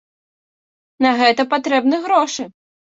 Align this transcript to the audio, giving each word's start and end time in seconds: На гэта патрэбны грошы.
На 1.07 1.13
гэта 1.21 1.47
патрэбны 1.55 2.05
грошы. 2.11 2.43